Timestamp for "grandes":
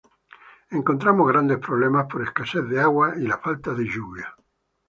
1.31-1.59